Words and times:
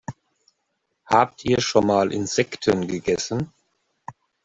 Habt 1.05 1.45
ihr 1.45 1.61
schon 1.61 1.85
mal 1.85 2.11
Insekten 2.11 2.87
gegessen? 2.87 3.53